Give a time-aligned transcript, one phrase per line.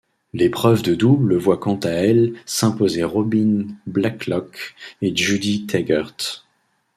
[0.33, 6.43] L'épreuve de double voit quant à elle s'imposer Robin Blakelock et Judy Tegart.